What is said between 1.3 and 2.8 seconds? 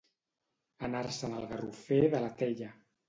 al garrofer de la Tella.